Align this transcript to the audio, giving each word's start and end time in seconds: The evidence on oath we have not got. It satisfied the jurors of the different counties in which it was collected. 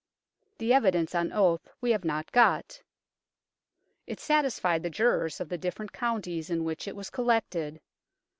The 0.57 0.73
evidence 0.73 1.13
on 1.13 1.31
oath 1.31 1.69
we 1.79 1.91
have 1.91 2.03
not 2.03 2.31
got. 2.31 2.81
It 4.07 4.19
satisfied 4.19 4.81
the 4.81 4.89
jurors 4.89 5.39
of 5.39 5.47
the 5.49 5.59
different 5.59 5.93
counties 5.93 6.49
in 6.49 6.63
which 6.63 6.87
it 6.87 6.95
was 6.95 7.11
collected. 7.11 7.79